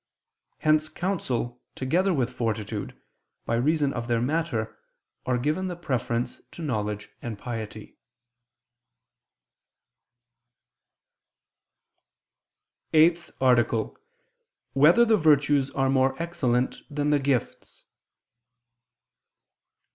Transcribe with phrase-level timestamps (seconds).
[0.57, 2.99] Hence counsel together with fortitude,
[3.45, 4.75] by reason of their matter,
[5.27, 7.99] are given the preference to knowledge and piety.________________________
[12.97, 13.99] EIGHTH ARTICLE [I II, Q.
[13.99, 14.77] 68, Art.
[14.77, 17.83] 8] Whether the Virtues Are More Excellent Than the Gifts?